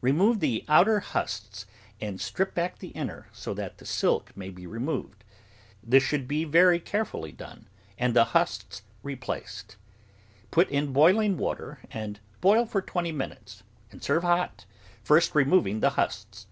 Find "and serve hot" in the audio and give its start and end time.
13.90-14.66